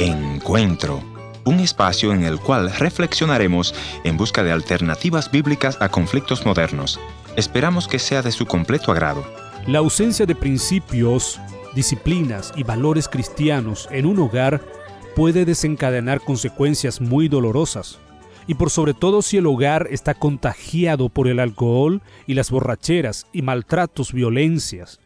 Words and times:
Encuentro, 0.00 1.02
un 1.44 1.60
espacio 1.60 2.14
en 2.14 2.24
el 2.24 2.40
cual 2.40 2.72
reflexionaremos 2.72 3.74
en 4.02 4.16
busca 4.16 4.42
de 4.42 4.50
alternativas 4.50 5.30
bíblicas 5.30 5.76
a 5.82 5.90
conflictos 5.90 6.46
modernos. 6.46 6.98
Esperamos 7.36 7.86
que 7.86 7.98
sea 7.98 8.22
de 8.22 8.32
su 8.32 8.46
completo 8.46 8.92
agrado. 8.92 9.22
La 9.66 9.80
ausencia 9.80 10.24
de 10.24 10.34
principios, 10.34 11.38
disciplinas 11.74 12.50
y 12.56 12.62
valores 12.62 13.08
cristianos 13.08 13.90
en 13.90 14.06
un 14.06 14.20
hogar 14.20 14.62
puede 15.14 15.44
desencadenar 15.44 16.22
consecuencias 16.22 17.02
muy 17.02 17.28
dolorosas. 17.28 17.98
Y 18.46 18.54
por 18.54 18.70
sobre 18.70 18.94
todo 18.94 19.20
si 19.20 19.36
el 19.36 19.44
hogar 19.44 19.86
está 19.90 20.14
contagiado 20.14 21.10
por 21.10 21.28
el 21.28 21.38
alcohol 21.38 22.00
y 22.26 22.32
las 22.32 22.50
borracheras 22.50 23.26
y 23.34 23.42
maltratos, 23.42 24.14
violencias. 24.14 24.98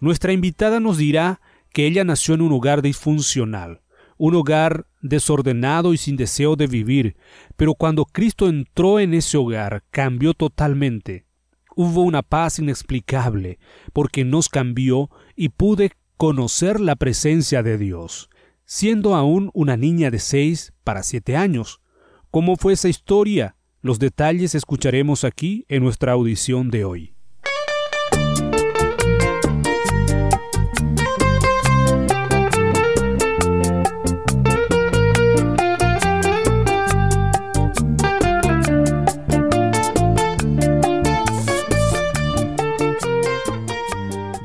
Nuestra 0.00 0.32
invitada 0.32 0.80
nos 0.80 0.96
dirá 0.96 1.42
que 1.74 1.86
ella 1.86 2.02
nació 2.02 2.34
en 2.34 2.40
un 2.40 2.52
hogar 2.54 2.80
disfuncional, 2.80 3.82
un 4.18 4.34
hogar 4.34 4.86
desordenado 5.02 5.92
y 5.92 5.96
sin 5.96 6.16
deseo 6.16 6.56
de 6.56 6.66
vivir, 6.66 7.16
pero 7.56 7.74
cuando 7.74 8.04
Cristo 8.04 8.48
entró 8.48 8.98
en 8.98 9.14
ese 9.14 9.36
hogar 9.36 9.84
cambió 9.90 10.34
totalmente. 10.34 11.26
Hubo 11.74 12.02
una 12.02 12.22
paz 12.22 12.58
inexplicable, 12.58 13.58
porque 13.92 14.24
nos 14.24 14.48
cambió 14.48 15.10
y 15.34 15.50
pude 15.50 15.92
conocer 16.16 16.80
la 16.80 16.96
presencia 16.96 17.62
de 17.62 17.76
Dios, 17.76 18.30
siendo 18.64 19.14
aún 19.14 19.50
una 19.52 19.76
niña 19.76 20.10
de 20.10 20.18
seis 20.18 20.72
para 20.84 21.02
siete 21.02 21.36
años. 21.36 21.80
¿Cómo 22.30 22.56
fue 22.56 22.72
esa 22.72 22.88
historia? 22.88 23.56
Los 23.82 23.98
detalles 23.98 24.54
escucharemos 24.54 25.24
aquí 25.24 25.64
en 25.68 25.82
nuestra 25.82 26.12
audición 26.12 26.70
de 26.70 26.84
hoy. 26.84 27.15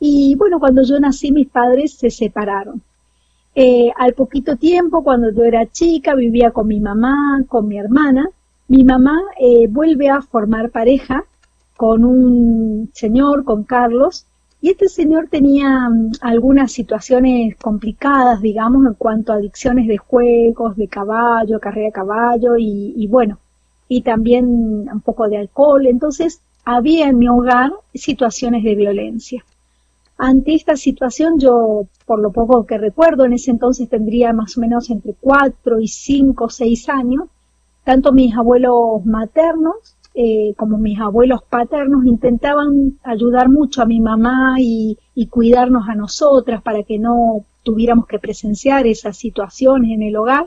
y 0.00 0.34
bueno, 0.36 0.60
cuando 0.60 0.82
yo 0.82 0.98
nací 1.00 1.32
mis 1.32 1.48
padres 1.48 1.94
se 1.94 2.10
separaron. 2.10 2.80
Eh, 3.54 3.90
al 3.96 4.14
poquito 4.14 4.56
tiempo, 4.56 5.02
cuando 5.02 5.32
yo 5.32 5.42
era 5.42 5.66
chica, 5.66 6.14
vivía 6.14 6.52
con 6.52 6.68
mi 6.68 6.80
mamá, 6.80 7.42
con 7.48 7.66
mi 7.66 7.78
hermana. 7.78 8.30
Mi 8.68 8.84
mamá 8.84 9.20
eh, 9.40 9.66
vuelve 9.68 10.08
a 10.08 10.22
formar 10.22 10.70
pareja 10.70 11.24
con 11.76 12.04
un 12.04 12.90
señor, 12.92 13.44
con 13.44 13.64
Carlos, 13.64 14.26
y 14.60 14.70
este 14.70 14.88
señor 14.88 15.28
tenía 15.28 15.88
mm, 15.88 16.12
algunas 16.20 16.72
situaciones 16.72 17.56
complicadas, 17.56 18.40
digamos, 18.42 18.86
en 18.86 18.94
cuanto 18.94 19.32
a 19.32 19.36
adicciones 19.36 19.86
de 19.88 19.96
juegos, 19.96 20.76
de 20.76 20.88
caballo, 20.88 21.60
carrera 21.60 21.86
de 21.86 21.92
caballo, 21.92 22.56
y, 22.56 22.94
y 22.96 23.06
bueno, 23.08 23.38
y 23.88 24.02
también 24.02 24.46
un 24.92 25.00
poco 25.00 25.28
de 25.28 25.38
alcohol. 25.38 25.86
Entonces, 25.86 26.40
había 26.64 27.08
en 27.08 27.18
mi 27.18 27.28
hogar 27.28 27.72
situaciones 27.94 28.62
de 28.64 28.74
violencia. 28.74 29.44
Ante 30.18 30.54
esta 30.54 30.76
situación, 30.76 31.38
yo, 31.38 31.86
por 32.04 32.20
lo 32.20 32.32
poco 32.32 32.66
que 32.66 32.76
recuerdo, 32.76 33.24
en 33.24 33.34
ese 33.34 33.52
entonces 33.52 33.88
tendría 33.88 34.32
más 34.32 34.58
o 34.58 34.60
menos 34.60 34.90
entre 34.90 35.14
cuatro 35.14 35.80
y 35.80 35.86
cinco 35.86 36.46
o 36.46 36.50
seis 36.50 36.88
años, 36.88 37.28
tanto 37.84 38.12
mis 38.12 38.34
abuelos 38.36 39.04
maternos 39.04 39.96
eh, 40.20 40.54
como 40.56 40.78
mis 40.78 40.98
abuelos 40.98 41.42
paternos 41.48 42.04
intentaban 42.04 42.98
ayudar 43.04 43.48
mucho 43.48 43.82
a 43.82 43.86
mi 43.86 44.00
mamá 44.00 44.56
y, 44.58 44.98
y 45.14 45.28
cuidarnos 45.28 45.88
a 45.88 45.94
nosotras 45.94 46.60
para 46.60 46.82
que 46.82 46.98
no 46.98 47.44
tuviéramos 47.62 48.08
que 48.08 48.18
presenciar 48.18 48.88
esas 48.88 49.16
situaciones 49.16 49.92
en 49.92 50.02
el 50.02 50.16
hogar. 50.16 50.46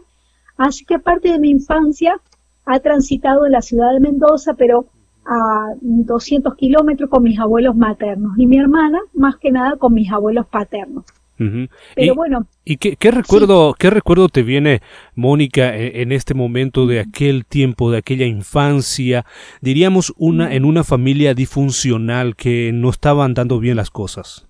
Así 0.58 0.84
que 0.84 1.00
parte 1.00 1.32
de 1.32 1.40
mi 1.40 1.52
infancia 1.52 2.20
ha 2.66 2.80
transitado 2.82 3.46
en 3.46 3.53
la 3.53 3.62
ciudad 3.62 3.94
de 3.94 4.02
Mendoza, 4.02 4.56
pero 4.56 4.88
a 5.26 5.68
200 5.82 6.56
kilómetros 6.56 7.09
con 7.09 7.24
mis 7.24 7.40
abuelos 7.40 7.76
maternos 7.76 8.38
y 8.38 8.48
mi 8.48 8.58
hermana 8.58 9.00
más 9.14 9.38
que 9.38 9.52
nada 9.52 9.78
con 9.78 9.94
mis 9.94 10.12
abuelos 10.12 10.48
paternos. 10.48 11.06
Pero 11.96 12.16
bueno. 12.16 12.46
¿Y 12.64 12.78
qué, 12.78 13.12
recuerdo, 13.12 13.74
qué 13.78 13.90
recuerdo 13.90 14.30
te 14.30 14.44
viene, 14.44 14.82
Mónica, 15.16 15.76
e, 15.76 16.04
en, 16.04 16.12
este 16.12 16.34
momento 16.34 16.86
de 16.86 17.00
aquel 17.00 17.46
tiempo, 17.46 17.90
de 17.90 17.98
aquella 17.98 18.28
infancia, 18.28 19.26
diríamos 19.59 20.14
una, 20.18 20.54
en 20.54 20.66
una 20.66 20.84
familia 20.84 21.34
disfuncional 21.34 22.36
que 22.36 22.72
no 22.74 22.90
estaban 22.90 23.34
dando 23.34 23.59
bien 23.59 23.78
las 23.78 23.90
cosas? 23.90 24.48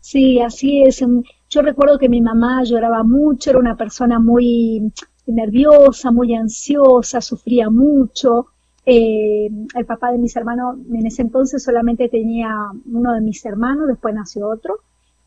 Sí, 0.00 0.40
así 0.40 0.82
es. 0.82 1.04
Yo 1.50 1.62
recuerdo 1.62 1.98
que 1.98 2.08
mi 2.08 2.20
mamá 2.20 2.64
lloraba 2.64 3.04
mucho, 3.04 3.50
era 3.50 3.58
una 3.58 3.76
persona 3.76 4.18
muy 4.18 4.92
nerviosa, 5.26 6.10
muy 6.10 6.34
ansiosa, 6.34 7.20
sufría 7.20 7.70
mucho. 7.70 8.46
Eh, 8.88 9.50
el 9.74 9.84
papá 9.84 10.12
de 10.12 10.18
mis 10.18 10.36
hermanos 10.36 10.76
en 10.88 11.06
ese 11.06 11.22
entonces 11.22 11.60
solamente 11.64 12.08
tenía 12.08 12.70
uno 12.86 13.14
de 13.14 13.20
mis 13.20 13.44
hermanos, 13.44 13.88
después 13.88 14.14
nació 14.14 14.48
otro. 14.48 14.78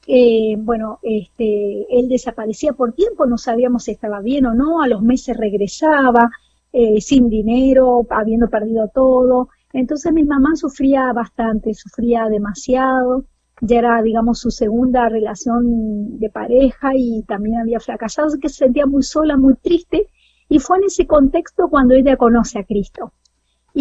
Eh, 0.08 0.56
bueno, 0.58 1.00
este, 1.04 1.86
él 2.00 2.08
desaparecía 2.08 2.72
por 2.74 2.94
tiempo, 2.94 3.26
no 3.26 3.38
sabíamos 3.38 3.84
si 3.84 3.92
estaba 3.92 4.22
bien 4.22 4.46
o 4.46 4.54
no, 4.54 4.82
a 4.82 4.88
los 4.88 5.02
meses 5.04 5.36
regresaba, 5.36 6.32
eh, 6.72 7.02
sin 7.02 7.30
dinero, 7.30 8.08
habiendo 8.10 8.50
perdido 8.50 8.90
todo. 8.94 9.50
Entonces 9.74 10.14
mi 10.14 10.24
mamá 10.24 10.56
sufría 10.56 11.12
bastante, 11.12 11.74
sufría 11.74 12.28
demasiado, 12.30 13.26
ya 13.62 13.80
era, 13.80 14.02
digamos, 14.02 14.40
su 14.40 14.52
segunda 14.52 15.10
relación 15.10 16.18
de 16.18 16.30
pareja 16.30 16.92
y 16.96 17.24
también 17.24 17.58
había 17.60 17.80
fracasado, 17.82 18.30
que 18.42 18.50
se 18.50 18.66
sentía 18.66 18.86
muy 18.86 19.04
sola, 19.04 19.36
muy 19.36 19.56
triste, 19.56 20.08
y 20.48 20.60
fue 20.60 20.78
en 20.78 20.86
ese 20.86 21.06
contexto 21.06 21.70
cuando 21.70 21.94
ella 21.94 22.16
conoce 22.16 22.58
a 22.58 22.64
Cristo. 22.64 23.12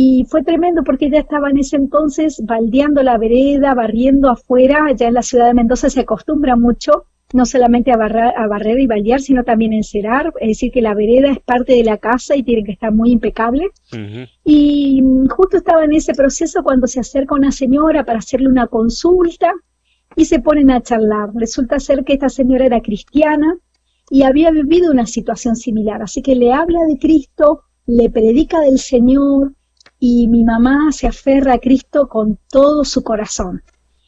Y 0.00 0.26
fue 0.30 0.44
tremendo 0.44 0.84
porque 0.84 1.06
ella 1.06 1.18
estaba 1.18 1.50
en 1.50 1.58
ese 1.58 1.74
entonces 1.74 2.40
baldeando 2.44 3.02
la 3.02 3.18
vereda, 3.18 3.74
barriendo 3.74 4.30
afuera. 4.30 4.84
Allá 4.86 5.08
en 5.08 5.14
la 5.14 5.22
ciudad 5.22 5.46
de 5.46 5.54
Mendoza 5.54 5.90
se 5.90 6.02
acostumbra 6.02 6.54
mucho 6.54 7.06
no 7.32 7.44
solamente 7.44 7.90
a, 7.90 7.94
a 7.96 8.46
barrer 8.46 8.78
y 8.78 8.86
baldear, 8.86 9.20
sino 9.20 9.42
también 9.42 9.72
encerar. 9.72 10.32
Es 10.40 10.50
decir, 10.50 10.70
que 10.70 10.82
la 10.82 10.94
vereda 10.94 11.32
es 11.32 11.40
parte 11.40 11.72
de 11.72 11.82
la 11.82 11.98
casa 11.98 12.36
y 12.36 12.44
tiene 12.44 12.62
que 12.62 12.70
estar 12.70 12.94
muy 12.94 13.10
impecable. 13.10 13.70
Y 14.44 15.02
mm, 15.02 15.26
justo 15.30 15.56
estaba 15.56 15.84
en 15.84 15.92
ese 15.92 16.14
proceso 16.14 16.62
cuando 16.62 16.86
se 16.86 17.00
acerca 17.00 17.34
una 17.34 17.50
señora 17.50 18.04
para 18.04 18.20
hacerle 18.20 18.46
una 18.46 18.68
consulta 18.68 19.52
y 20.14 20.26
se 20.26 20.38
ponen 20.38 20.70
a 20.70 20.80
charlar. 20.80 21.30
Resulta 21.34 21.80
ser 21.80 22.04
que 22.04 22.12
esta 22.12 22.28
señora 22.28 22.66
era 22.66 22.82
cristiana 22.82 23.58
y 24.10 24.22
había 24.22 24.52
vivido 24.52 24.92
una 24.92 25.06
situación 25.06 25.56
similar. 25.56 26.02
Así 26.02 26.22
que 26.22 26.36
le 26.36 26.52
habla 26.52 26.84
de 26.86 26.98
Cristo, 27.00 27.64
le 27.84 28.08
predica 28.10 28.60
del 28.60 28.78
Señor, 28.78 29.54
y 29.98 30.28
mi 30.28 30.44
mamá 30.44 30.92
se 30.92 31.06
aferra 31.06 31.54
a 31.54 31.58
Cristo 31.58 32.08
con 32.08 32.38
todo 32.50 32.84
su 32.84 33.02
corazón. 33.02 33.62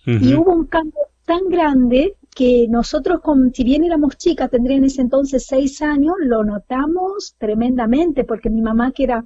Y 0.07 0.35
hubo 0.35 0.53
un 0.53 0.67
cambio 0.67 1.01
tan 1.25 1.49
grande 1.49 2.17
que 2.35 2.67
nosotros, 2.69 3.21
si 3.53 3.65
bien 3.65 3.85
éramos 3.85 4.17
chicas, 4.17 4.51
tendría 4.51 4.77
en 4.77 4.85
ese 4.85 5.03
entonces 5.03 5.47
seis 5.47 5.83
años, 5.83 6.15
lo 6.21 6.43
notamos 6.43 7.37
tremendamente, 7.39 8.25
porque 8.25 8.51
mi 8.51 8.63
mamá, 8.63 8.93
que 8.93 9.05
era 9.05 9.25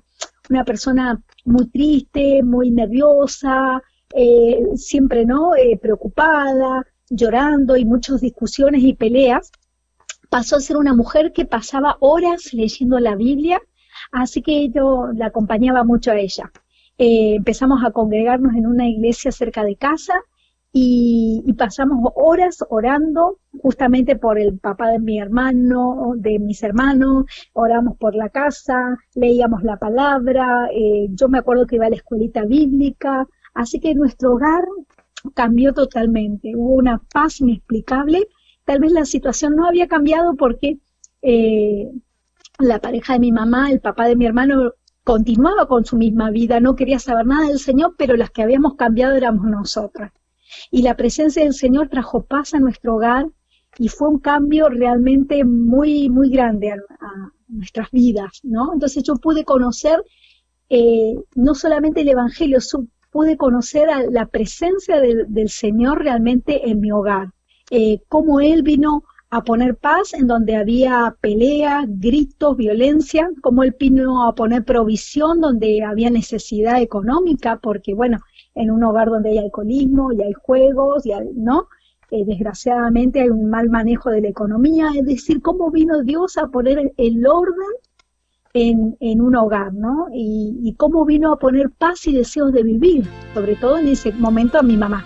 una 0.50 0.64
persona 0.64 1.22
muy 1.44 1.66
triste, 1.68 2.42
muy 2.42 2.70
nerviosa, 2.70 3.82
eh, 4.14 4.60
siempre 4.74 5.24
no 5.24 5.54
eh, 5.54 5.78
preocupada, 5.80 6.84
llorando 7.08 7.76
y 7.76 7.84
muchas 7.84 8.20
discusiones 8.20 8.82
y 8.82 8.94
peleas, 8.94 9.50
pasó 10.28 10.56
a 10.56 10.60
ser 10.60 10.76
una 10.76 10.94
mujer 10.94 11.32
que 11.32 11.46
pasaba 11.46 11.96
horas 12.00 12.52
leyendo 12.52 12.98
la 12.98 13.14
Biblia 13.14 13.60
Así 14.12 14.42
que 14.42 14.68
yo 14.70 15.08
la 15.14 15.26
acompañaba 15.26 15.84
mucho 15.84 16.10
a 16.10 16.16
ella. 16.16 16.50
Eh, 16.98 17.34
empezamos 17.36 17.84
a 17.84 17.90
congregarnos 17.90 18.54
en 18.54 18.66
una 18.66 18.88
iglesia 18.88 19.32
cerca 19.32 19.64
de 19.64 19.76
casa 19.76 20.14
y, 20.76 21.54
pasamos 21.56 22.12
horas 22.16 22.64
orando 22.68 23.38
justamente 23.62 24.16
por 24.16 24.38
el 24.40 24.58
papá 24.58 24.90
de 24.90 24.98
mi 24.98 25.20
hermano, 25.20 26.14
de 26.16 26.40
mis 26.40 26.64
hermanos, 26.64 27.26
oramos 27.52 27.96
por 27.96 28.16
la 28.16 28.28
casa, 28.28 28.98
leíamos 29.14 29.62
la 29.62 29.76
palabra, 29.76 30.68
eh, 30.72 31.06
yo 31.10 31.28
me 31.28 31.38
acuerdo 31.38 31.66
que 31.66 31.76
iba 31.76 31.86
a 31.86 31.90
la 31.90 31.96
escuelita 31.96 32.44
bíblica, 32.44 33.24
así 33.54 33.78
que 33.78 33.94
nuestro 33.94 34.32
hogar 34.32 34.64
cambió 35.34 35.72
totalmente, 35.72 36.56
hubo 36.56 36.74
una 36.74 37.00
paz 37.12 37.40
inexplicable, 37.40 38.26
tal 38.64 38.80
vez 38.80 38.90
la 38.90 39.04
situación 39.04 39.54
no 39.54 39.66
había 39.68 39.86
cambiado 39.86 40.34
porque 40.34 40.78
eh, 41.22 41.88
la 42.58 42.80
pareja 42.80 43.14
de 43.14 43.20
mi 43.20 43.32
mamá, 43.32 43.70
el 43.70 43.80
papá 43.80 44.06
de 44.06 44.16
mi 44.16 44.26
hermano, 44.26 44.72
continuaba 45.02 45.66
con 45.68 45.84
su 45.84 45.96
misma 45.96 46.30
vida, 46.30 46.60
no 46.60 46.76
quería 46.76 46.98
saber 46.98 47.26
nada 47.26 47.48
del 47.48 47.58
Señor, 47.58 47.94
pero 47.98 48.16
las 48.16 48.30
que 48.30 48.42
habíamos 48.42 48.74
cambiado 48.74 49.14
éramos 49.14 49.46
nosotras. 49.46 50.12
Y 50.70 50.82
la 50.82 50.96
presencia 50.96 51.42
del 51.42 51.54
Señor 51.54 51.88
trajo 51.88 52.24
paz 52.24 52.54
a 52.54 52.60
nuestro 52.60 52.96
hogar 52.96 53.26
y 53.78 53.88
fue 53.88 54.08
un 54.08 54.18
cambio 54.18 54.68
realmente 54.68 55.44
muy, 55.44 56.08
muy 56.08 56.30
grande 56.30 56.72
a, 56.72 56.76
nuestras 57.46 57.90
vidas, 57.92 58.40
¿no? 58.42 58.72
Entonces 58.72 59.02
yo 59.04 59.14
pude 59.14 59.44
conocer 59.44 60.02
eh, 60.70 61.14
no 61.36 61.54
solamente 61.54 62.00
el 62.00 62.08
Evangelio, 62.08 62.58
pude 63.12 63.36
conocer 63.36 63.90
a 63.90 64.02
la 64.10 64.26
presencia 64.26 64.98
del, 64.98 65.48
Señor 65.48 66.02
realmente 66.02 66.68
en 66.68 66.80
mi 66.80 66.90
hogar, 66.90 67.32
eh, 67.70 68.00
cómo 68.08 68.40
Él 68.40 68.62
vino 68.62 69.04
a 69.34 69.42
poner 69.42 69.74
paz 69.74 70.14
en 70.14 70.28
donde 70.28 70.54
había 70.54 71.16
pelea, 71.20 71.84
gritos, 71.88 72.56
violencia, 72.56 73.28
como 73.42 73.64
él 73.64 73.74
vino 73.76 74.28
a 74.28 74.34
poner 74.36 74.64
provisión 74.64 75.40
donde 75.40 75.82
había 75.82 76.08
necesidad 76.08 76.80
económica, 76.80 77.58
porque 77.60 77.94
bueno, 77.94 78.18
en 78.54 78.70
un 78.70 78.84
hogar 78.84 79.08
donde 79.08 79.30
hay 79.30 79.38
alcoholismo 79.38 80.12
y 80.12 80.22
hay 80.22 80.32
juegos, 80.34 81.04
y 81.04 81.10
¿no? 81.34 81.66
Eh, 82.12 82.24
desgraciadamente 82.24 83.22
hay 83.22 83.28
un 83.28 83.50
mal 83.50 83.68
manejo 83.70 84.08
de 84.10 84.20
la 84.20 84.28
economía, 84.28 84.86
es 84.94 85.04
decir, 85.04 85.42
cómo 85.42 85.68
vino 85.72 86.04
Dios 86.04 86.38
a 86.38 86.46
poner 86.46 86.92
el 86.96 87.26
orden 87.26 87.72
en, 88.52 88.96
en 89.00 89.20
un 89.20 89.34
hogar, 89.34 89.74
¿no? 89.74 90.06
Y, 90.14 90.60
y 90.62 90.74
cómo 90.74 91.04
vino 91.04 91.32
a 91.32 91.40
poner 91.40 91.70
paz 91.70 92.06
y 92.06 92.12
deseos 92.12 92.52
de 92.52 92.62
vivir, 92.62 93.04
sobre 93.34 93.56
todo 93.56 93.78
en 93.78 93.88
ese 93.88 94.12
momento 94.12 94.60
a 94.60 94.62
mi 94.62 94.76
mamá. 94.76 95.04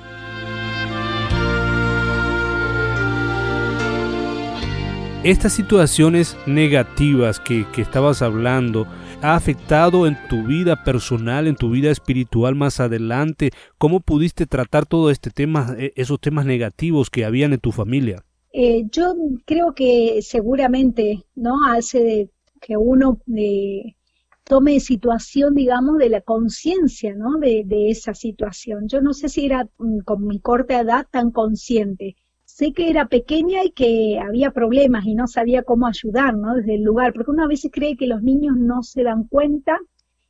Estas 5.25 5.53
situaciones 5.53 6.37
negativas 6.47 7.41
que, 7.41 7.67
estabas 7.77 8.23
hablando, 8.23 8.87
¿ha 9.21 9.35
afectado 9.35 10.07
en 10.07 10.17
tu 10.29 10.45
vida 10.45 10.85
personal, 10.85 11.49
en 11.49 11.57
tu 11.57 11.71
vida 11.71 11.91
espiritual 11.91 12.55
más 12.55 12.79
adelante? 12.79 13.51
¿Cómo 13.79 13.99
pudiste 13.99 14.47
tratar 14.47 14.87
todo 14.87 15.11
este 15.11 15.31
tema, 15.31 15.75
e, 15.77 15.93
esos 15.97 16.21
temas 16.21 16.47
negativos 16.47 17.11
que 17.11 17.25
habían 17.25 17.53
en 17.53 17.59
tu 17.59 17.73
familia? 17.73 18.25
Eh, 18.53 18.85
yo 18.93 19.13
creo 19.45 19.75
que 19.75 20.21
seguramente, 20.23 21.25
¿no? 21.35 21.57
Hace 21.69 22.31
que 22.61 22.77
uno 22.77 23.21
eh, 23.37 23.97
tome 24.45 24.79
situación, 24.79 25.57
digamos, 25.57 25.99
de 25.99 26.11
la 26.11 26.21
conciencia, 26.21 27.17
¿no? 27.17 27.39
De, 27.41 27.65
de, 27.67 27.91
esa 27.91 28.15
situación. 28.15 28.87
Yo 28.87 29.01
no 29.01 29.13
sé 29.15 29.29
si 29.29 29.47
era 29.47 29.69
mm, 29.79 29.99
con 30.05 30.29
mi 30.29 30.39
corta 30.39 30.79
edad 30.81 31.09
tan 31.11 31.33
consciente 31.33 32.15
sé 32.59 32.73
que 32.73 32.91
era 32.91 33.07
pequeña 33.07 33.63
y 33.63 33.71
que 33.71 34.19
había 34.19 34.51
problemas 34.51 35.07
y 35.07 35.15
no 35.15 35.29
sabía 35.29 35.63
cómo 35.63 35.87
ayudar, 35.87 36.37
¿no? 36.37 36.57
Desde 36.57 36.75
el 36.75 36.83
lugar, 36.83 37.13
porque 37.13 37.31
uno 37.31 37.45
a 37.45 37.47
veces 37.47 37.71
cree 37.73 37.97
que 37.97 38.09
los 38.09 38.21
niños 38.21 38.57
no 38.57 38.83
se 38.83 39.05
dan 39.05 39.29
cuenta 39.29 39.79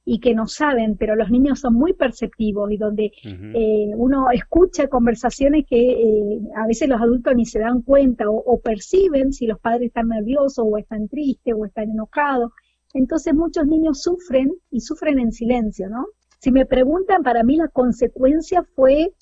y 0.05 0.21
que 0.21 0.35
no 0.35 0.47
saben, 0.47 0.99
pero 0.99 1.17
los 1.17 1.31
niños 1.31 1.61
son 1.61 1.73
muy 1.73 1.95
perceptivos 1.95 2.71
y 2.71 2.77
donde 2.77 3.13
eh, 3.25 3.93
uno 3.97 4.31
escucha 4.31 4.89
conversaciones 4.89 5.65
que 5.67 5.93
eh, 5.93 6.41
a 6.55 6.67
veces 6.67 6.91
los 6.91 7.01
adultos 7.01 7.35
ni 7.35 7.47
se 7.47 7.61
dan 7.61 7.81
cuenta 7.81 8.27
o, 8.29 8.61
perciben 8.61 9.33
si 9.33 9.47
los 9.47 9.59
padres 9.59 9.87
están 9.87 10.09
nerviosos 10.09 10.67
o 10.69 10.77
están 10.77 11.09
tristes 11.09 11.55
o 11.57 11.65
están 11.65 11.91
enojados. 11.91 12.53
Entonces 12.93 13.33
muchos 13.33 13.67
niños 13.67 14.03
sufren 14.03 14.53
y 14.71 14.83
sufren 14.83 15.19
en 15.19 15.33
silencio, 15.33 15.89
¿no? 15.89 16.05
Si 16.41 16.53
me 16.53 16.67
preguntan, 16.67 17.23
para 17.23 17.43
mí 17.43 17.57
la 17.57 17.69
consecuencia 17.69 18.63
fue 18.75 19.13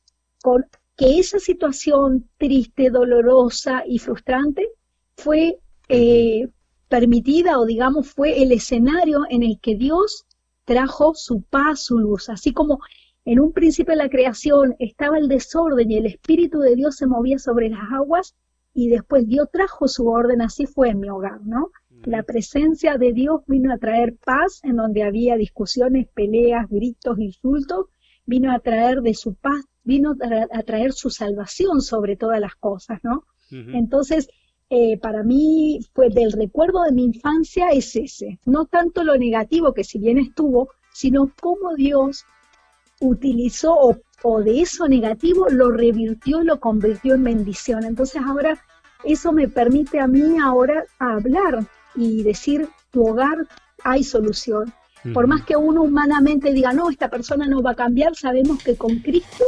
con 0.43 0.65
que 0.97 1.19
esa 1.19 1.39
situación 1.39 2.29
triste, 2.39 2.91
dolorosa 2.91 3.85
y 3.87 3.99
frustrante 3.99 4.71
fue 5.17 5.59
eh, 5.89 6.49
permitida 6.89 7.59
o 7.59 7.67
digamos 7.67 8.09
fue 8.09 8.43
el 8.43 8.53
escenario 8.53 9.23
en 9.29 9.43
el 9.43 9.61
que 9.61 9.77
Dios 9.77 10.27
trajo 10.65 11.15
su 11.15 11.43
paz, 11.43 11.81
su 11.85 11.99
luz, 11.99 12.29
así 12.29 12.53
como 12.53 12.81
en 13.25 13.41
un 13.41 13.53
principio 13.53 13.93
de 13.93 14.03
la 14.03 14.09
creación 14.09 14.75
estaba 14.79 15.19
el 15.19 15.29
desorden 15.29 15.91
y 15.91 15.97
el 15.97 16.07
Espíritu 16.07 16.61
de 16.61 16.77
Dios 16.77 16.97
se 16.97 17.07
movía 17.07 17.39
sobre 17.39 17.69
las 17.69 17.93
aguas 17.93 18.35
y 18.73 18.89
después 18.89 19.27
Dios 19.27 19.49
trajo 19.53 19.89
su 19.89 20.07
orden, 20.09 20.43
así 20.43 20.67
fue 20.67 20.91
en 20.91 21.01
mi 21.01 21.09
hogar, 21.09 21.41
¿no? 21.45 21.71
La 22.05 22.23
presencia 22.23 22.99
de 22.99 23.13
Dios 23.13 23.41
vino 23.47 23.73
a 23.73 23.79
traer 23.79 24.17
paz 24.25 24.61
en 24.63 24.77
donde 24.77 25.03
había 25.03 25.37
discusiones, 25.37 26.07
peleas, 26.15 26.69
gritos, 26.69 27.19
insultos, 27.19 27.87
vino 28.27 28.53
a 28.53 28.59
traer 28.61 29.01
de 29.03 29.15
su 29.15 29.35
paz 29.35 29.65
vino 29.87 30.15
a 30.53 30.63
traer 30.65 30.93
su 30.93 31.09
salvación 31.11 31.81
sobre 31.81 32.17
todas 32.17 32.41
las 32.41 32.57
cosas, 32.57 32.99
¿no? 33.03 33.25
Entonces, 33.51 34.29
eh, 34.69 34.99
para 34.99 35.23
mí 35.23 35.79
fue 35.95 36.11
del 36.11 36.33
recuerdo 36.33 36.83
de 36.83 36.91
mi 36.91 37.05
infancia 37.05 37.69
es 37.69 37.95
ese, 37.95 38.41
no 38.45 38.65
tanto 38.65 39.05
lo 39.05 39.17
negativo 39.17 39.73
que 39.73 39.85
si 39.85 40.01
bien 40.01 40.19
estuvo, 40.19 40.71
sino 40.93 41.31
cómo 41.41 41.77
Dios 41.77 42.25
utilizó 43.01 43.75
o, 43.75 43.97
o 44.25 44.43
de 44.43 44.61
eso 44.63 44.89
negativo 44.89 45.47
lo 45.49 45.71
revirtió 45.71 46.43
y 46.43 46.47
lo 46.47 46.59
convirtió 46.59 47.15
en 47.15 47.23
bendición. 47.23 47.85
Entonces 47.85 48.21
ahora 48.21 48.59
eso 49.05 49.33
me 49.33 49.47
permite 49.47 50.01
a 50.01 50.09
mí 50.09 50.37
ahora 50.43 50.85
hablar 50.99 51.65
y 51.95 52.25
decir, 52.25 52.69
tu 52.91 53.07
hogar 53.07 53.47
hay 53.85 54.03
solución. 54.03 54.73
Por 55.15 55.29
más 55.29 55.45
que 55.45 55.55
uno 55.57 55.83
humanamente 55.83 56.53
diga, 56.53 56.73
no, 56.73 56.91
esta 56.91 57.09
persona 57.09 57.47
no 57.47 57.63
va 57.63 57.73
a 57.73 57.77
cambiar, 57.77 58.17
sabemos 58.17 58.61
que 58.65 58.75
con 58.75 58.99
Cristo 58.99 59.45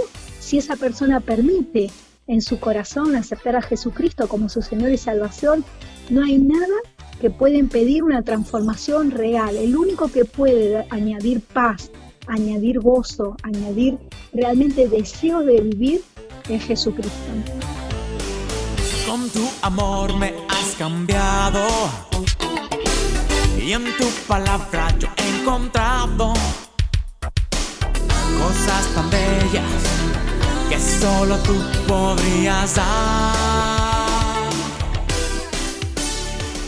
si 0.49 0.57
esa 0.57 0.77
persona 0.77 1.21
permite 1.21 1.91
en 2.27 2.41
su 2.41 2.59
corazón 2.59 3.15
aceptar 3.17 3.55
a 3.55 3.61
Jesucristo 3.61 4.29
como 4.29 4.49
su 4.49 4.63
Señor 4.63 4.91
y 4.91 4.97
Salvación, 4.97 5.63
no 6.09 6.25
hay 6.25 6.39
nada 6.39 6.75
que 7.21 7.29
pueda 7.29 7.59
impedir 7.59 8.03
una 8.03 8.23
transformación 8.23 9.11
real. 9.11 9.59
El 9.59 9.77
único 9.77 10.09
que 10.09 10.25
puede 10.25 10.87
añadir 10.89 11.43
paz, 11.43 11.91
añadir 12.27 12.81
gozo, 12.81 13.37
añadir 13.43 13.99
realmente 14.33 14.89
deseo 14.89 15.41
de 15.41 15.61
vivir 15.61 16.01
es 16.49 16.65
Jesucristo. 16.65 17.13
Con 19.07 19.29
tu 19.29 19.47
amor 19.61 20.17
me 20.17 20.33
has 20.49 20.75
cambiado 20.79 21.61
y 23.63 23.73
en 23.73 23.85
tu 23.99 24.07
palabra 24.27 24.97
yo 24.99 25.09
he 25.19 25.41
encontrado 25.41 26.33
cosas 28.39 28.95
tan 28.95 29.11
bellas 29.11 30.28
que 30.69 30.79
solo 30.79 31.37
tú 31.39 31.55
podrías 31.87 32.77
dar. 32.77 33.49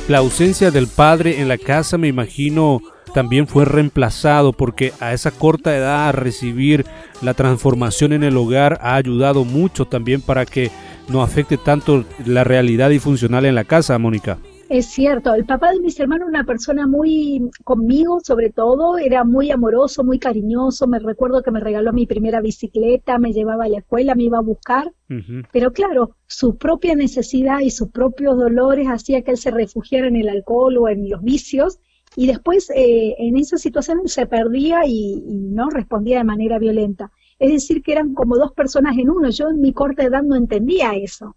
La 0.08 0.18
ausencia 0.18 0.70
del 0.70 0.88
padre 0.88 1.40
en 1.40 1.48
la 1.48 1.56
casa 1.56 1.96
me 1.96 2.08
imagino 2.08 2.80
también 3.14 3.46
fue 3.46 3.64
reemplazado 3.64 4.52
porque 4.52 4.92
a 5.00 5.12
esa 5.12 5.30
corta 5.30 5.76
edad 5.76 6.12
recibir 6.14 6.84
la 7.22 7.34
transformación 7.34 8.12
en 8.12 8.24
el 8.24 8.36
hogar 8.36 8.78
ha 8.82 8.96
ayudado 8.96 9.44
mucho 9.44 9.84
también 9.84 10.20
para 10.20 10.46
que 10.46 10.70
no 11.08 11.22
afecte 11.22 11.56
tanto 11.56 12.04
la 12.24 12.44
realidad 12.44 12.90
y 12.90 12.98
funcional 12.98 13.44
en 13.46 13.54
la 13.54 13.64
casa, 13.64 13.98
Mónica. 13.98 14.38
Es 14.70 14.86
cierto, 14.86 15.34
el 15.34 15.46
papá 15.46 15.72
de 15.72 15.80
mis 15.80 15.98
hermanos 15.98 16.28
una 16.28 16.44
persona 16.44 16.86
muy 16.86 17.50
conmigo, 17.64 18.20
sobre 18.22 18.50
todo, 18.50 18.98
era 18.98 19.24
muy 19.24 19.50
amoroso, 19.50 20.04
muy 20.04 20.20
cariñoso. 20.20 20.86
Me 20.86 21.00
recuerdo 21.00 21.42
que 21.42 21.50
me 21.50 21.58
regaló 21.58 21.92
mi 21.92 22.06
primera 22.06 22.40
bicicleta, 22.40 23.18
me 23.18 23.32
llevaba 23.32 23.64
a 23.64 23.68
la 23.68 23.78
escuela, 23.78 24.14
me 24.14 24.22
iba 24.22 24.38
a 24.38 24.42
buscar. 24.42 24.92
Pero 25.50 25.72
claro, 25.72 26.14
su 26.28 26.56
propia 26.56 26.94
necesidad 26.94 27.58
y 27.58 27.70
sus 27.70 27.88
propios 27.88 28.38
dolores 28.38 28.86
hacía 28.86 29.22
que 29.22 29.32
él 29.32 29.38
se 29.38 29.50
refugiara 29.50 30.06
en 30.06 30.14
el 30.14 30.28
alcohol 30.28 30.78
o 30.78 30.88
en 30.88 31.10
los 31.10 31.20
vicios. 31.20 31.80
Y 32.14 32.28
después 32.28 32.70
eh, 32.70 33.16
en 33.18 33.38
esa 33.38 33.56
situación 33.56 34.02
se 34.04 34.26
perdía 34.26 34.86
y, 34.86 35.14
y 35.26 35.48
no 35.50 35.68
respondía 35.68 36.18
de 36.18 36.24
manera 36.24 36.60
violenta. 36.60 37.10
Es 37.40 37.50
decir, 37.50 37.82
que 37.82 37.90
eran 37.90 38.14
como 38.14 38.36
dos 38.36 38.52
personas 38.52 38.96
en 38.96 39.10
uno. 39.10 39.30
Yo 39.30 39.48
en 39.48 39.60
mi 39.60 39.72
corta 39.72 40.04
edad 40.04 40.22
no 40.22 40.36
entendía 40.36 40.92
eso. 40.92 41.34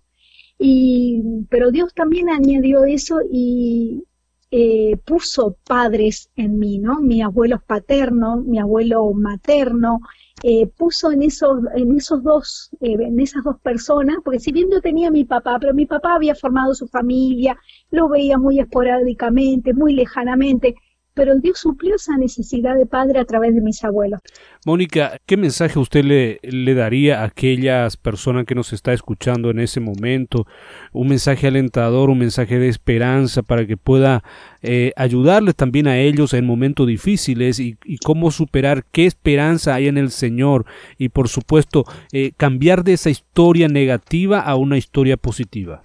Y, 0.66 1.22
pero 1.50 1.72
Dios 1.72 1.94
también 1.94 2.30
añadió 2.30 2.86
eso 2.86 3.20
y 3.30 4.06
eh, 4.50 4.96
puso 5.04 5.58
padres 5.68 6.30
en 6.38 6.58
mí, 6.58 6.80
¿no? 6.80 7.02
Mi 7.02 7.22
abuelo 7.22 7.62
paterno, 7.68 8.38
mi 8.38 8.60
abuelo 8.60 9.12
materno, 9.12 10.00
eh, 10.42 10.68
puso 10.68 11.12
en 11.12 11.24
esos, 11.24 11.64
en 11.76 11.98
esos 11.98 12.24
dos, 12.24 12.70
eh, 12.80 12.96
en 12.98 13.20
esas 13.20 13.44
dos 13.44 13.60
personas, 13.60 14.20
porque 14.24 14.40
si 14.40 14.54
bien 14.54 14.70
yo 14.72 14.80
tenía 14.80 15.10
a 15.10 15.12
mi 15.12 15.26
papá, 15.26 15.58
pero 15.60 15.74
mi 15.74 15.86
papá 15.86 16.16
había 16.16 16.34
formado 16.34 16.74
su 16.74 16.88
familia, 16.88 17.58
lo 17.92 18.08
veía 18.08 18.38
muy 18.38 18.62
esporádicamente, 18.62 19.74
muy 19.74 19.94
lejanamente, 19.94 20.76
pero 21.14 21.38
Dios 21.38 21.60
suplió 21.60 21.96
esa 21.96 22.18
necesidad 22.18 22.76
de 22.76 22.86
padre 22.86 23.20
a 23.20 23.26
través 23.26 23.54
de 23.54 23.62
mis 23.62 23.84
abuelos. 23.84 24.20
Mónica, 24.66 25.20
¿qué 25.26 25.38
mensaje 25.38 25.78
usted 25.80 26.04
le, 26.04 26.40
le 26.42 26.74
daría 26.74 27.22
a 27.22 27.26
aquellas 27.26 27.98
personas 27.98 28.46
que 28.46 28.56
nos 28.56 28.74
está 28.74 28.94
escuchando 28.94 29.50
en 29.50 29.60
ese 29.60 29.80
momento? 29.80 30.48
Un 30.92 31.10
mensaje 31.10 31.48
alentador, 31.48 32.10
un 32.10 32.20
mensaje 32.20 32.60
de 32.60 32.70
esperanza 32.70 33.44
para 33.44 33.66
que 33.66 33.78
pueda 33.78 34.24
eh, 34.62 34.94
ayudarles 34.96 35.56
también 35.56 35.88
a 35.88 36.00
ellos 36.00 36.34
en 36.34 36.46
momentos 36.46 36.88
difíciles 36.88 37.60
y, 37.60 37.78
cómo 38.04 38.32
superar 38.32 38.86
qué 38.92 39.06
esperanza 39.06 39.76
hay 39.76 39.88
en 39.88 39.98
el 39.98 40.10
Señor 40.10 40.66
y 40.98 41.10
por 41.10 41.28
supuesto 41.28 41.84
eh, 42.12 42.32
cambiar 42.36 42.84
de 42.84 42.94
esa 42.94 43.10
historia 43.10 43.68
negativa 43.68 44.40
a 44.40 44.56
una 44.56 44.78
historia 44.78 45.18
positiva. 45.18 45.84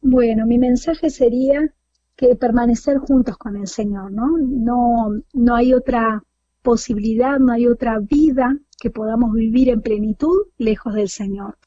Bueno, 0.00 0.46
mi 0.46 0.58
mensaje 0.58 1.10
sería 1.10 1.72
que 2.16 2.36
permanecer 2.36 2.98
juntos 2.98 3.36
con 3.36 3.56
el 3.56 3.66
Señor, 3.66 4.12
¿no? 4.12 4.36
No, 4.38 5.22
no 5.32 5.54
hay 5.54 5.74
otra 5.74 6.22
posibilidad, 6.62 7.38
no 7.38 7.52
hay 7.52 7.66
otra 7.66 7.98
vida 7.98 8.56
que 8.80 8.90
podamos 8.90 9.32
vivir 9.32 9.68
en 9.68 9.82
plenitud 9.82 10.46
lejos 10.58 10.94
del 10.94 11.08
Señor. 11.08 11.58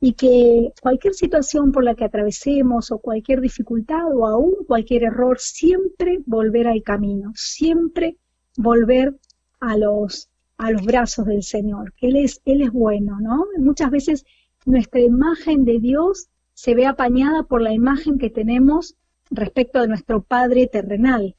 Y 0.00 0.12
que 0.12 0.72
cualquier 0.80 1.14
situación 1.14 1.72
por 1.72 1.82
la 1.82 1.96
que 1.96 2.04
atravesemos 2.04 2.92
o 2.92 2.98
cualquier 2.98 3.40
dificultad 3.40 4.04
o 4.14 4.26
aún 4.26 4.54
cualquier 4.66 5.04
error, 5.04 5.38
siempre 5.40 6.20
volver 6.24 6.68
al 6.68 6.82
camino, 6.84 7.32
siempre 7.34 8.16
volver 8.56 9.16
a 9.60 9.76
los, 9.76 10.28
a 10.56 10.70
los 10.70 10.84
brazos 10.84 11.26
del 11.26 11.42
Señor, 11.42 11.92
que 11.94 12.08
Él 12.08 12.16
es, 12.16 12.40
Él 12.44 12.62
es 12.62 12.70
bueno, 12.70 13.18
¿no? 13.20 13.46
Muchas 13.58 13.90
veces 13.90 14.24
nuestra 14.66 15.00
imagen 15.00 15.64
de 15.64 15.80
Dios 15.80 16.28
se 16.54 16.74
ve 16.74 16.86
apañada 16.86 17.44
por 17.44 17.62
la 17.62 17.72
imagen 17.72 18.18
que 18.18 18.30
tenemos 18.30 18.96
respecto 19.30 19.80
de 19.80 19.88
nuestro 19.88 20.22
Padre 20.22 20.66
terrenal. 20.66 21.34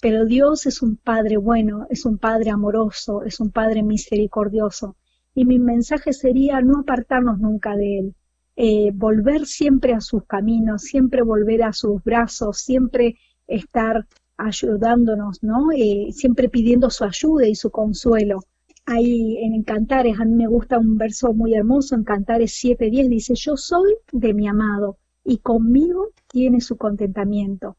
Pero 0.00 0.24
Dios 0.24 0.66
es 0.66 0.82
un 0.82 0.96
Padre 0.96 1.36
bueno, 1.36 1.86
es 1.90 2.06
un 2.06 2.18
Padre 2.18 2.50
amoroso, 2.50 3.22
es 3.22 3.40
un 3.40 3.50
Padre 3.50 3.82
misericordioso. 3.82 4.96
Y 5.34 5.44
mi 5.44 5.58
mensaje 5.58 6.12
sería 6.12 6.60
no 6.60 6.80
apartarnos 6.80 7.38
nunca 7.38 7.76
de 7.76 7.98
Él, 7.98 8.14
eh, 8.56 8.90
volver 8.94 9.46
siempre 9.46 9.94
a 9.94 10.00
sus 10.00 10.24
caminos, 10.24 10.82
siempre 10.82 11.22
volver 11.22 11.62
a 11.62 11.72
sus 11.72 12.02
brazos, 12.02 12.58
siempre 12.58 13.16
estar 13.46 14.06
ayudándonos, 14.36 15.42
¿no? 15.42 15.70
Eh, 15.76 16.08
siempre 16.12 16.48
pidiendo 16.48 16.90
su 16.90 17.04
ayuda 17.04 17.46
y 17.46 17.54
su 17.54 17.70
consuelo. 17.70 18.40
Ahí 18.86 19.36
en 19.38 19.62
Cantares, 19.62 20.18
a 20.18 20.24
mí 20.24 20.34
me 20.34 20.46
gusta 20.46 20.78
un 20.78 20.96
verso 20.96 21.32
muy 21.34 21.54
hermoso, 21.54 21.94
en 21.94 22.04
Cantares 22.04 22.52
7.10 22.62 23.08
dice, 23.08 23.34
yo 23.34 23.56
soy 23.56 23.94
de 24.10 24.34
mi 24.34 24.48
amado 24.48 24.96
y 25.24 25.38
conmigo 25.38 26.08
tiene 26.30 26.60
su 26.60 26.76
contentamiento. 26.76 27.76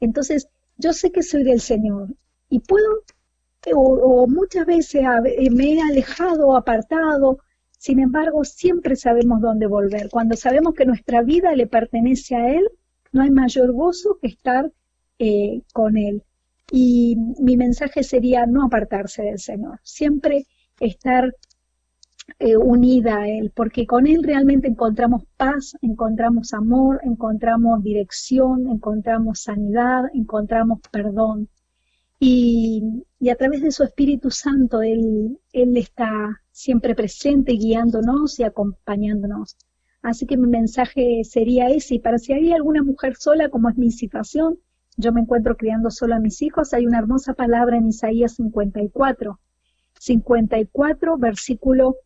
Entonces, 0.00 0.48
yo 0.76 0.92
sé 0.92 1.12
que 1.12 1.22
soy 1.22 1.44
del 1.44 1.60
Señor 1.60 2.08
y 2.48 2.60
puedo, 2.60 3.02
o, 3.74 4.26
muchas 4.26 4.66
veces 4.66 5.02
me 5.50 5.74
he 5.74 5.80
alejado 5.80 6.56
apartado, 6.56 7.38
sin 7.78 8.00
embargo, 8.00 8.44
siempre 8.44 8.94
sabemos 8.96 9.40
dónde 9.40 9.66
volver. 9.66 10.08
Cuando 10.10 10.36
sabemos 10.36 10.74
que 10.74 10.84
nuestra 10.84 11.22
vida 11.22 11.54
le 11.56 11.66
pertenece 11.66 12.36
a 12.36 12.50
Él, 12.50 12.68
no 13.12 13.22
hay 13.22 13.30
mayor 13.30 13.72
gozo 13.72 14.18
que 14.20 14.28
estar 14.28 14.70
eh, 15.18 15.62
con 15.72 15.96
Él. 15.96 16.22
Y 16.70 17.16
mi 17.38 17.56
mensaje 17.56 18.02
sería 18.02 18.46
no 18.46 18.64
apartarse 18.64 19.22
del 19.22 19.38
Señor, 19.38 19.80
siempre 19.82 20.46
estar 20.80 21.34
eh, 22.38 22.56
unida 22.56 23.18
a 23.18 23.28
Él, 23.28 23.52
porque 23.54 23.86
con 23.86 24.06
Él 24.06 24.22
realmente 24.22 24.68
encontramos 24.68 25.24
paz, 25.36 25.76
encontramos 25.82 26.52
amor, 26.52 27.00
encontramos 27.02 27.82
dirección, 27.82 28.68
encontramos 28.68 29.40
sanidad, 29.40 30.04
encontramos 30.14 30.80
perdón. 30.90 31.48
Y, 32.20 33.04
a 33.30 33.34
través 33.34 33.62
de 33.62 33.72
su 33.72 33.82
Espíritu 33.82 34.30
Santo 34.30 34.82
Él, 34.82 35.38
Él 35.52 35.76
está 35.76 36.40
siempre 36.52 36.94
presente, 36.94 37.54
guiándonos 37.54 38.38
y 38.38 38.44
acompañándonos. 38.44 39.56
Así 40.02 40.26
que 40.26 40.36
mi 40.36 40.48
mensaje 40.48 41.22
sería 41.24 41.68
ese, 41.68 41.96
y 41.96 41.98
para 42.00 42.18
si 42.18 42.32
hay 42.32 42.52
alguna 42.52 42.82
mujer 42.82 43.16
sola, 43.16 43.48
como 43.48 43.68
es 43.68 43.76
mi 43.76 43.90
situación, 43.90 44.58
yo 44.96 45.12
me 45.12 45.20
encuentro 45.20 45.56
criando 45.56 45.90
solo 45.90 46.14
a 46.14 46.20
mis 46.20 46.42
hijos, 46.42 46.72
hay 46.74 46.86
una 46.86 46.98
hermosa 46.98 47.34
palabra 47.34 47.76
en 47.76 47.88
Isaías 47.88 48.34
54, 48.36 49.40
54, 49.98 51.18
versículo 51.18 51.96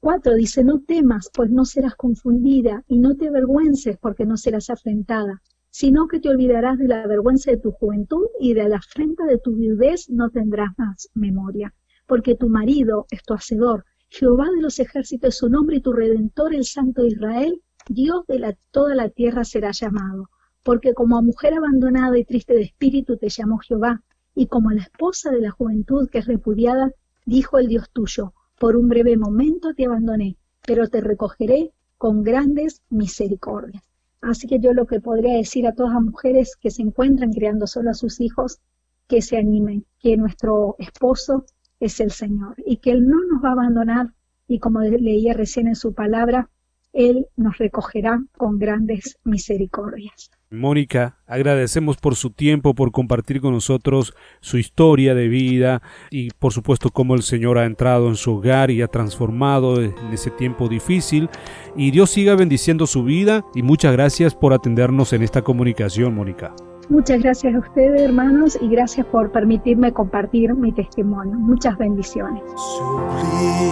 4 0.00 0.34
dice, 0.34 0.64
no 0.64 0.80
temas, 0.80 1.30
pues 1.32 1.50
no 1.50 1.64
serás 1.64 1.94
confundida, 1.94 2.82
y 2.88 2.98
no 2.98 3.16
te 3.16 3.28
avergüences, 3.28 3.96
porque 3.98 4.26
no 4.26 4.36
serás 4.36 4.70
afrentada, 4.70 5.40
sino 5.70 6.08
que 6.08 6.18
te 6.18 6.30
olvidarás 6.30 6.78
de 6.78 6.88
la 6.88 7.06
vergüenza 7.06 7.52
de 7.52 7.58
tu 7.58 7.70
juventud 7.70 8.26
y 8.40 8.54
de 8.54 8.68
la 8.68 8.78
afrenta 8.78 9.24
de 9.26 9.38
tu 9.38 9.54
viudez 9.54 10.10
no 10.10 10.30
tendrás 10.30 10.70
más 10.78 11.08
memoria, 11.14 11.74
porque 12.06 12.34
tu 12.34 12.48
marido 12.48 13.06
es 13.10 13.22
tu 13.22 13.34
hacedor, 13.34 13.84
Jehová 14.08 14.46
de 14.52 14.62
los 14.62 14.80
ejércitos 14.80 15.28
es 15.28 15.36
su 15.36 15.48
nombre 15.48 15.76
y 15.76 15.80
tu 15.80 15.92
redentor, 15.92 16.52
el 16.52 16.64
Santo 16.64 17.06
Israel, 17.06 17.62
Dios 17.88 18.26
de 18.26 18.40
la, 18.40 18.56
toda 18.72 18.96
la 18.96 19.10
tierra 19.10 19.44
será 19.44 19.70
llamado, 19.70 20.28
porque 20.64 20.92
como 20.92 21.16
a 21.16 21.22
mujer 21.22 21.54
abandonada 21.54 22.18
y 22.18 22.24
triste 22.24 22.54
de 22.54 22.62
espíritu 22.62 23.16
te 23.16 23.28
llamó 23.28 23.58
Jehová, 23.58 24.02
y 24.34 24.48
como 24.48 24.70
a 24.70 24.74
la 24.74 24.82
esposa 24.82 25.30
de 25.30 25.40
la 25.40 25.52
juventud 25.52 26.08
que 26.10 26.18
es 26.18 26.26
repudiada, 26.26 26.90
dijo 27.24 27.58
el 27.58 27.68
Dios 27.68 27.88
tuyo, 27.92 28.34
por 28.60 28.76
un 28.76 28.90
breve 28.90 29.16
momento 29.16 29.72
te 29.74 29.86
abandoné, 29.86 30.36
pero 30.66 30.86
te 30.86 31.00
recogeré 31.00 31.72
con 31.96 32.22
grandes 32.22 32.82
misericordias. 32.90 33.82
Así 34.20 34.46
que 34.46 34.60
yo 34.60 34.74
lo 34.74 34.84
que 34.84 35.00
podría 35.00 35.34
decir 35.34 35.66
a 35.66 35.74
todas 35.74 35.94
las 35.94 36.02
mujeres 36.02 36.56
que 36.60 36.70
se 36.70 36.82
encuentran 36.82 37.32
criando 37.32 37.66
solo 37.66 37.88
a 37.88 37.94
sus 37.94 38.20
hijos, 38.20 38.60
que 39.08 39.22
se 39.22 39.38
animen, 39.38 39.86
que 39.98 40.18
nuestro 40.18 40.76
esposo 40.78 41.46
es 41.80 42.00
el 42.00 42.10
Señor 42.10 42.54
y 42.66 42.76
que 42.76 42.90
Él 42.90 43.08
no 43.08 43.16
nos 43.32 43.42
va 43.42 43.48
a 43.48 43.52
abandonar 43.52 44.12
y 44.46 44.58
como 44.58 44.80
leía 44.80 45.32
recién 45.32 45.66
en 45.66 45.74
su 45.74 45.94
palabra, 45.94 46.50
Él 46.92 47.28
nos 47.36 47.56
recogerá 47.56 48.22
con 48.36 48.58
grandes 48.58 49.16
misericordias. 49.24 50.30
Mónica, 50.52 51.16
agradecemos 51.28 51.96
por 51.96 52.16
su 52.16 52.30
tiempo, 52.30 52.74
por 52.74 52.90
compartir 52.90 53.40
con 53.40 53.52
nosotros 53.52 54.14
su 54.40 54.58
historia 54.58 55.14
de 55.14 55.28
vida 55.28 55.80
y 56.10 56.30
por 56.30 56.52
supuesto 56.52 56.90
cómo 56.90 57.14
el 57.14 57.22
Señor 57.22 57.56
ha 57.56 57.66
entrado 57.66 58.08
en 58.08 58.16
su 58.16 58.34
hogar 58.34 58.72
y 58.72 58.82
ha 58.82 58.88
transformado 58.88 59.80
en 59.80 59.94
ese 60.12 60.32
tiempo 60.32 60.68
difícil. 60.68 61.28
Y 61.76 61.92
Dios 61.92 62.10
siga 62.10 62.34
bendiciendo 62.34 62.88
su 62.88 63.04
vida 63.04 63.44
y 63.54 63.62
muchas 63.62 63.92
gracias 63.92 64.34
por 64.34 64.52
atendernos 64.52 65.12
en 65.12 65.22
esta 65.22 65.42
comunicación, 65.42 66.16
Mónica. 66.16 66.52
Muchas 66.88 67.22
gracias 67.22 67.54
a 67.54 67.58
ustedes, 67.60 68.00
hermanos, 68.00 68.58
y 68.60 68.68
gracias 68.68 69.06
por 69.06 69.30
permitirme 69.30 69.92
compartir 69.92 70.52
mi 70.54 70.72
testimonio. 70.72 71.38
Muchas 71.38 71.78
bendiciones. 71.78 72.42
Sublime 72.76 73.70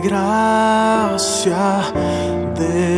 gracia 0.00 1.80
Señor 2.54 2.97